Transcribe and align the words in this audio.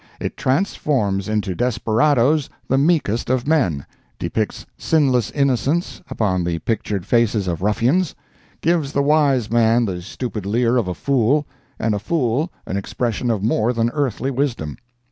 It 0.19 0.35
transforms 0.35 1.29
into 1.29 1.53
desperadoes 1.53 2.49
the 2.67 2.79
meekest 2.79 3.29
of 3.29 3.45
men; 3.47 3.85
depicts 4.17 4.65
sinless 4.75 5.29
innocence 5.29 6.01
upon 6.09 6.43
the 6.43 6.57
pictured 6.57 7.05
faces 7.05 7.47
of 7.47 7.61
ruffians; 7.61 8.15
gives 8.61 8.93
the 8.93 9.03
wise 9.03 9.51
man 9.51 9.85
the 9.85 10.01
stupid 10.01 10.43
leer 10.43 10.75
of 10.77 10.87
a 10.87 10.95
fool, 10.95 11.45
and 11.77 11.93
a 11.93 11.99
fool 11.99 12.51
an 12.65 12.77
expression 12.77 13.29
of 13.29 13.43
more 13.43 13.73
than 13.73 13.91
earthly 13.93 14.31
wisdom. 14.31 14.75